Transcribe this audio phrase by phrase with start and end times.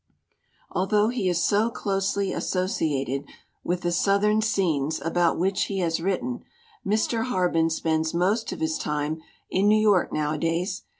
[0.71, 3.23] Although he is so closely associated
[3.63, 6.43] with the Southern scenes about which he has written,
[6.83, 7.25] Mr.
[7.25, 10.81] Harben spends most of his time in New York nowadays.